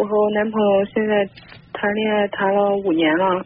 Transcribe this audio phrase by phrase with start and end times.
[0.00, 1.28] 我和我男朋友现在
[1.74, 3.44] 谈恋爱谈了五年了，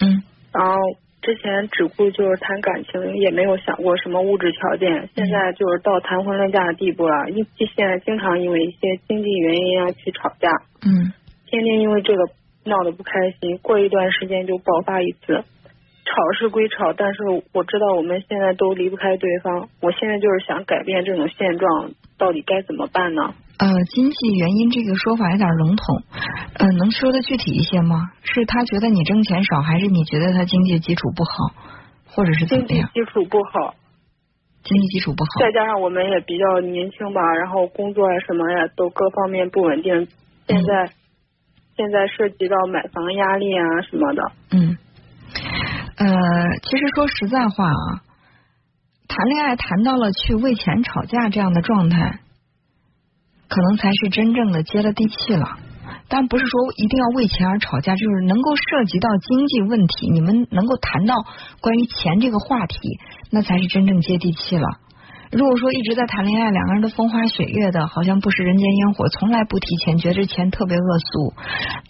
[0.00, 0.74] 嗯然后
[1.20, 7.28] 之前只顾就是谈感情，也没有想过什么物质条件，现在就是到谈婚论嫁的地步了。
[7.28, 10.50] 因现在经常因为一些经济原因啊去吵架，
[10.80, 11.12] 嗯
[11.44, 12.22] 天天因为这个
[12.64, 15.44] 闹得不开心，过一段时间就爆发一次。
[16.04, 17.22] 吵是归吵，但是
[17.52, 19.68] 我知道我们现在都离不开对方。
[19.82, 23.34] 我现在就是想改变这种现状，到底该怎么办呢？
[23.58, 26.02] 呃，经济原因这个说法有点笼统，
[26.54, 28.10] 呃，能说的具体一些吗？
[28.22, 31.54] 是他觉得你挣钱少，还是你觉得他经济基础不好，
[32.06, 32.90] 或者是怎经济么样？
[32.92, 33.74] 基础不好，
[34.64, 35.40] 经济基础不好。
[35.40, 40.08] 再加上我们也比较年轻吧，然后工作呀什么呀都各方面不稳定，
[40.48, 40.90] 现在、
[41.76, 44.76] 现在涉及到买房压力啊什么的，嗯，
[45.98, 46.06] 呃，
[46.64, 48.02] 其实说实在话啊，
[49.06, 52.20] 谈恋爱谈到了去为钱吵架这样的状态，
[53.52, 55.46] 可能才是真正的接了地气了。
[56.08, 61.14] 但不是说一定要为钱而吵架，就是能够涉及到经济问题，你们能够谈到
[61.60, 62.76] 关于钱这个话题，
[63.30, 64.66] 那才是真正接地气了。
[65.30, 71.34] 如果说一直在谈恋爱，两个人都风花雪月的，好像不食人间烟火，从来不提钱，觉得钱特别恶俗，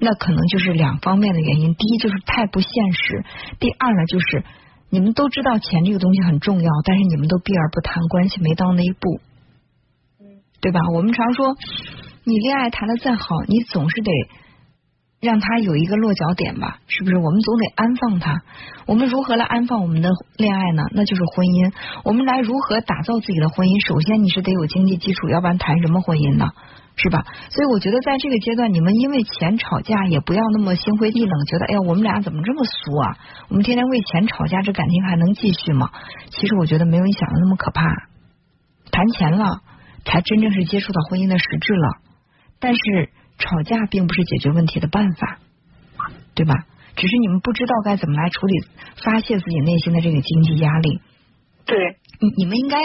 [0.00, 1.74] 那可能就是两方面的原因。
[1.74, 3.24] 第一就是太不现实，
[3.60, 4.44] 第二呢就是
[4.90, 9.20] 你们都知道钱这个东西很重要，但是你们都避而不谈，关系没到那一步，
[10.60, 10.80] 对吧？
[10.92, 11.56] 我们常说，
[12.24, 14.10] 你恋爱谈的再好，你总是得
[15.20, 17.16] 让他有一个落脚点吧，是不是？
[17.16, 18.42] 我们总得安放他。
[18.86, 20.84] 我们如何来安放我们的恋爱呢？
[20.92, 21.72] 那就是婚姻。
[22.04, 23.86] 我们来如何打造自己的婚姻？
[23.86, 26.50] 首先你是得有经济基础，要不然谈什么婚姻呢？
[27.00, 27.24] 是吧？
[27.50, 33.16] 所以我觉得在这个阶段，你们因为钱吵架，也不要那么心灰意冷，觉得哎呀，我们俩怎么这么俗啊？
[33.48, 35.90] 我们天天为钱吵架，这感情还能继续吗？
[36.30, 37.84] 其实我觉得没有你想的那么可怕。
[38.90, 39.62] 谈钱了，
[40.08, 41.88] 才真正是接触到婚姻的实质了。
[42.58, 45.38] 但是吵架并不是解决问题的办法，
[46.34, 46.54] 对吧？
[46.96, 48.54] 只是你们不知道该怎么来处理、
[49.04, 51.00] 发泄自己内心的这个经济压力。
[51.64, 51.78] 对，
[52.18, 52.78] 你你们应该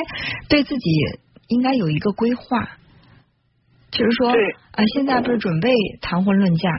[0.50, 0.92] 对自己
[1.48, 2.70] 应该有一个规划，
[3.90, 5.72] 就是说，对啊，现在不是准备
[6.02, 6.70] 谈婚论嫁，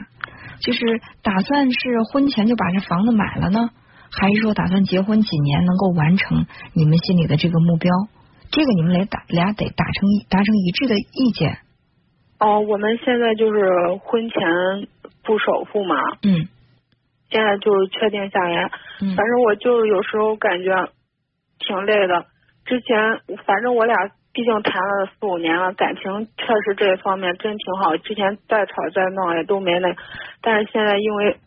[0.61, 0.79] 就是
[1.21, 3.69] 打算是婚前就把这房子买了呢，
[4.09, 7.91] 还是说打算结婚几年能够完成你们心里的这个目标？
[8.55, 11.57] 这个你们俩打俩得达成一达成一致的意见。
[12.39, 13.59] 哦，我们现在就是
[13.99, 14.87] 婚前
[15.25, 16.47] 不首付嘛，嗯
[17.29, 18.71] 现在就是确定下来。
[19.01, 20.71] 嗯反正我就是有时候感觉
[21.59, 22.25] 挺累的。
[22.63, 23.93] 之前反正我俩
[24.31, 26.03] 毕竟谈了四五年了，感情
[26.37, 27.97] 确实这一方面真挺好。
[27.97, 29.93] 之前再吵再闹也都没那，
[30.41, 31.37] 但是现在因为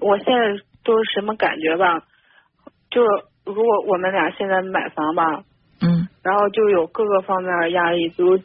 [0.00, 2.00] 我现在都是什么感觉吧，
[2.90, 3.08] 就是
[3.44, 5.44] 如果我们俩现在买房吧，嗯
[6.24, 8.38] 然后就有各个方面的压力，比如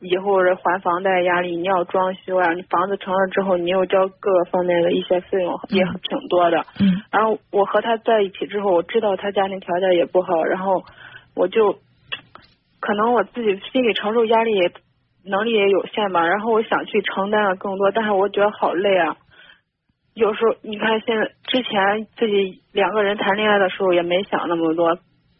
[0.00, 6.58] 以后的还房贷压力，你要装修啊，你房子成了之后，你又交各个方面的一些费用，也挺多的。
[6.78, 10.84] 嗯然后我和他在一起之后，我知道他家庭条件也不好，然后
[11.34, 11.78] 我就
[12.78, 14.70] 可能我自己心理承受压力也
[15.24, 19.16] 能力也有限吧，然后我想去承担的更多，但是我觉得好累啊。
[20.14, 24.98] 有时候你看现在之前自己两个人谈恋爱的时候也没想那么多，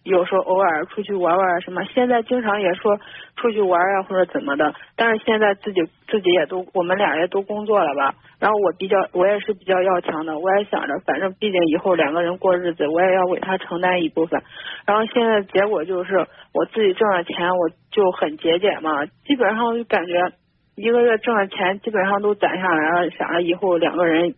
[0.08, 2.98] 有时候偶尔出去玩玩什么，现在经常也说
[3.36, 14.42] 出去玩啊或者怎么的，但是现在自己自己也都我们俩也都工作了吧，然后我比较我也是比较要强的，我也想着反正毕竟以后两个人过日子，我也要为他承担一部分，
[14.86, 20.32] 然后现在结果就是我自己挣的钱我就很节俭嘛，基本上就感觉
[20.74, 24.34] 一个月挣的钱基本上都攒下来了，想着以后两个人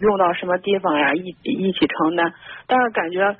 [0.00, 2.32] 用到什么地方呀，一一起承担，
[2.66, 3.36] 但是感觉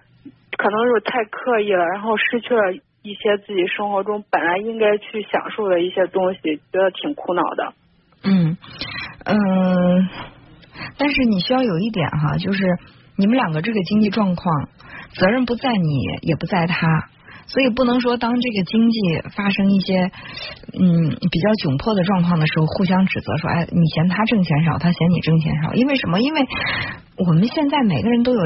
[0.60, 6.40] 可能是太刻意了，然后失去了一些自己生活中本来应该去享受的一些东西，
[6.70, 7.72] 觉得挺苦恼的。
[8.24, 8.58] 嗯
[9.24, 10.08] 嗯，
[10.98, 12.62] 但是你需要有一点哈，就是
[13.16, 14.68] 你们两个这个经济状况，
[15.14, 15.88] 责任不在你，
[16.20, 17.08] 也不在他。
[17.50, 18.98] 所以不能说当这个经济
[19.34, 20.10] 发生一些
[20.78, 26.20] 嗯比较窘迫的状况的时候，互相指责说，哎，你嫌他挣钱少，他嫌你挣钱少，因为什么？
[26.20, 26.46] 因为
[27.18, 28.40] 我们现在每个人都有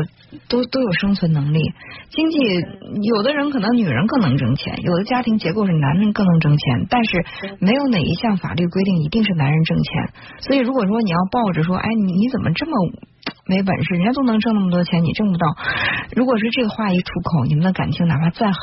[0.48, 1.60] 都都有生存能力，
[2.10, 2.38] 经济
[3.14, 7.24] 有的人可能女人更能挣钱，有的家庭结构是男人更能挣钱，但是
[7.60, 10.08] 没有哪一项法律规定一定是男人挣钱。
[10.40, 12.72] 所以如果说你要抱着说，哎，你你怎么这么
[13.46, 15.46] 没本事，人家都能挣那么多钱，你挣不到。
[16.16, 18.58] 如果是这个话一出口，你们的感情哪怕再好，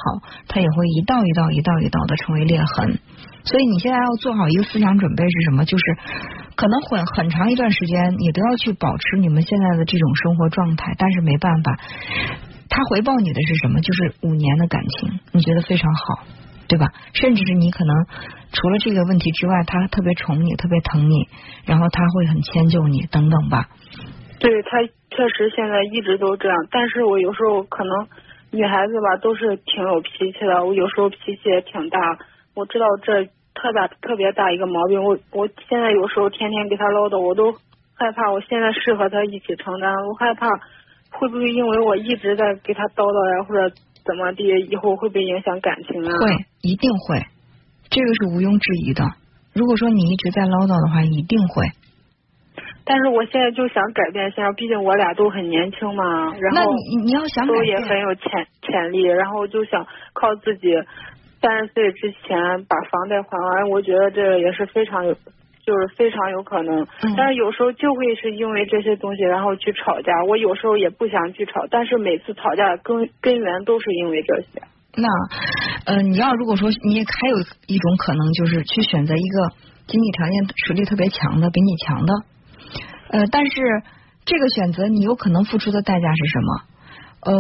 [0.47, 2.99] 它也会一道一道、一道一道的成为裂痕。
[3.43, 5.65] 所以你现在要做好一个思想准备是什么？
[5.65, 5.83] 就是
[6.55, 11.77] 可能很很长一段时间，你都要去保持你们现在的这种生活状态，但是没办法，
[12.69, 13.81] 他回报你的是什么？
[13.81, 16.23] 就是五年的感情，你觉得非常好，
[16.67, 16.87] 对吧？
[17.13, 17.95] 甚至是你可能
[18.51, 21.27] 除了这个问题之外，他特别宠你，特别疼你，
[21.65, 23.69] 然后他会很迁就你，等等吧。
[24.41, 24.81] 对他
[25.13, 28.07] 确实现在一直都这样，但是我有时候可能
[28.49, 32.17] 女孩子吧都是挺有脾气的，我有时候脾气也挺大。
[32.55, 33.23] 我知道这
[33.53, 37.53] 特大特别大一个毛病，我我现在有时候天天给他唠叨，我都
[37.93, 38.31] 害怕。
[38.31, 40.49] 我现在是和他一起承担，我害怕
[41.11, 43.69] 会不会因为我一直在给他叨叨呀，或者
[44.03, 46.17] 怎么地，以后会不会影响感情啊？
[46.17, 46.33] 会，
[46.63, 47.21] 一定会，
[47.91, 49.05] 这个是毋庸置疑的。
[49.53, 51.67] 如果说你一直在唠叨的话，一定会。
[52.83, 60.67] 但是我现在就想改变一下，毕竟我俩都很年轻嘛，然后你你要想都也很有潜潜力，然后就想靠自己
[61.39, 63.69] 三十岁之前把房贷还完。
[63.69, 65.13] 我觉得这个也是非常有，
[65.63, 66.85] 就是非常有可能。
[67.15, 70.11] 但是有时候就会是因为这些东西，然后去吵架。
[70.27, 74.47] 我有时候也不想去吵，但是每次吵架根根源都是因为这些。
[74.97, 75.07] 那
[75.85, 77.37] 呃，你要如果说你还有
[77.67, 79.49] 一种可能，就是去选择一个
[79.87, 80.33] 经济条件
[80.65, 82.13] 实力特别强的，比你强的。
[83.11, 83.61] 呃，但是
[84.23, 86.61] 这个选择你有可能付出的代价是什么？
[87.21, 87.33] 呃，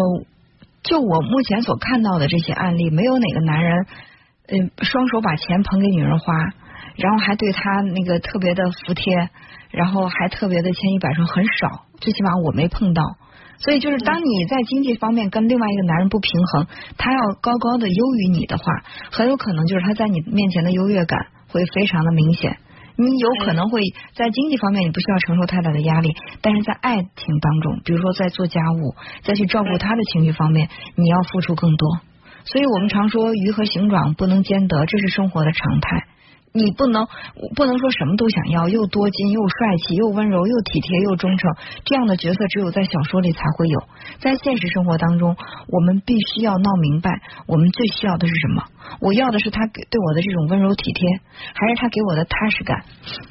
[0.83, 3.85] 就我目前所看到的这些案例，没有哪个男人，
[4.47, 6.33] 嗯，双手把钱捧给女人花，
[6.97, 9.29] 然后还对她那个特别的服帖，
[9.71, 13.03] 然后还特别的千依百顺，很少，最起码我没碰到。
[13.59, 16.67] 所以就是当你在经济方面跟另外一个男人不平衡，
[16.97, 18.63] 他要高高的优于你的话，
[19.11, 22.57] 很有可能就是他在你面前的优越感会非常的明显。
[22.95, 23.81] 你有可能会
[24.13, 31.99] 在经济方面你不需要承受太大的压力，但是在爱情当中，比如说在做家务、再去照顾他的情绪方面，你要付出更多。
[32.43, 36.05] 所以我们常说鱼和熊掌不能兼得，这是生活的常态。
[36.53, 37.07] 你不能
[37.55, 41.51] 不能说什么都想要，又多金又帅气又温柔又体贴又忠诚，
[41.85, 43.79] 这样的角色只有在小说里才会有。
[44.19, 45.37] 在现实生活当中，
[45.67, 47.09] 我们必须要闹明白，
[47.47, 48.63] 我们最需要的是什么？
[48.99, 51.07] 我要的是他给对我的这种温柔体贴，
[51.53, 52.83] 还是他给我的踏实感，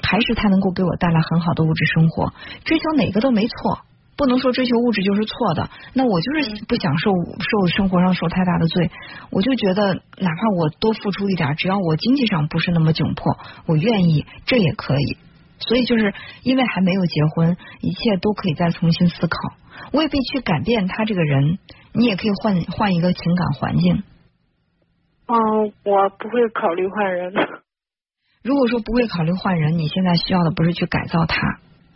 [0.03, 2.33] 还是他能够给我带来很好的物质生活？
[2.65, 3.90] 追求哪个都没错。
[4.21, 8.91] 不能说追求物质就是错的，那我就是不想受受生活上受太大的罪，
[9.31, 15.17] 我就觉得哪怕我多付出一点，只要我经济上不是那么窘迫，我愿意，这也可以。
[15.59, 16.13] 所以就是
[16.43, 19.39] 因为还没有结婚，一切都可以再重新思考，
[19.95, 21.59] 未必去改变他这个人，
[21.95, 24.03] 你也可以换换一个情感环境。
[25.29, 27.33] 嗯，我不会考虑换人。
[28.45, 31.41] 如果说不会考虑换人，你现在需要的不是去改造他。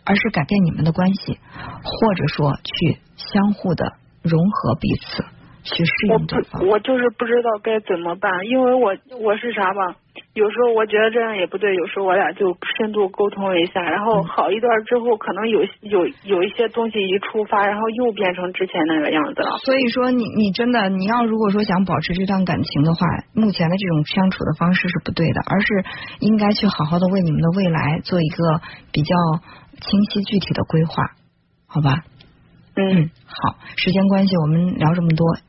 [0.05, 1.39] 而是改变你们的关系，
[1.83, 5.25] 或者说去相互的融合彼此，
[5.65, 6.65] 去适应对方。
[6.69, 9.97] 我就是不知道该怎么办，因为我我是啥吧？
[10.33, 19.57] 有时候我觉得这样也不对，有时候我俩就深度沟通了一下，然后好一段之后，可能有有有一些东西一触发，然后又变成之前那个样子了。
[19.65, 22.99] 所以说，你你真的你要如果说想保持这段感情的话，
[23.33, 25.67] 目前的这种相处的方式是不对的，而是
[26.19, 28.61] 应该去好好的为你们的未来做一个
[28.93, 29.15] 比较。
[29.75, 31.03] 清晰具体的规划，
[31.67, 32.05] 好吧？
[32.77, 35.35] 嗯，好，时间关系，我们聊这么多，